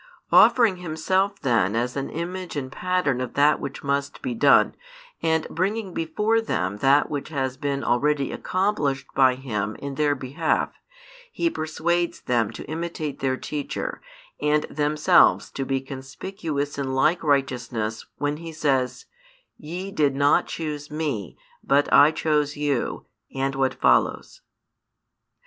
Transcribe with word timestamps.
Offering 0.31 0.77
Himself 0.77 1.39
then 1.41 1.75
as 1.75 1.95
an 1.95 2.09
Image 2.09 2.55
and 2.55 2.71
Pattern 2.71 3.21
of 3.21 3.35
that 3.35 3.59
which 3.59 3.83
must 3.83 4.23
be 4.23 4.33
done, 4.33 4.73
and 5.21 5.45
bringing 5.47 5.93
before 5.93 6.41
them 6.41 6.77
that 6.77 7.07
which 7.11 7.29
has 7.29 7.55
been 7.55 7.83
already 7.83 8.31
accomplished 8.31 9.05
by 9.13 9.35
Him 9.35 9.75
in 9.75 9.93
their 9.93 10.15
behalf, 10.15 10.73
He 11.31 11.51
persuades 11.51 12.21
them 12.21 12.49
to 12.53 12.65
imitate 12.65 13.19
their 13.19 13.37
Teacher 13.37 14.01
and 14.39 14.63
themselves 14.71 15.51
to 15.51 15.65
be 15.65 15.79
conspicuous 15.81 16.79
in 16.79 16.95
like 16.95 17.23
righteousness 17.23 18.03
when 18.17 18.37
He 18.37 18.51
says: 18.51 19.05
Ye 19.55 19.91
did 19.91 20.15
not 20.15 20.47
choose 20.47 20.89
Me, 20.89 21.37
but 21.63 21.93
I 21.93 22.09
chose 22.09 22.57
you, 22.57 23.05
and 23.35 23.53
what 23.53 23.75
follows. 23.75 24.41